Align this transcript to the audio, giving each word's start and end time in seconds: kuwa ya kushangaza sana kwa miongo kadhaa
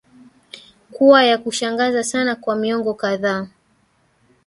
kuwa 0.91 1.23
ya 1.23 1.37
kushangaza 1.37 2.03
sana 2.03 2.35
kwa 2.35 2.55
miongo 2.55 2.93
kadhaa 2.93 3.47